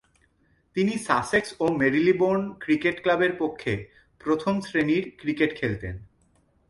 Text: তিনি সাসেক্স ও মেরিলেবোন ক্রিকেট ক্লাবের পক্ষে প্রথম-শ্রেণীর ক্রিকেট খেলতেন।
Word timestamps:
তিনি 0.75 0.93
সাসেক্স 0.97 1.49
ও 1.59 1.65
মেরিলেবোন 1.71 2.39
ক্রিকেট 2.59 2.97
ক্লাবের 3.01 3.33
পক্ষে 3.39 3.73
প্রথম-শ্রেণীর 4.21 5.05
ক্রিকেট 5.17 5.51
খেলতেন। 5.59 5.95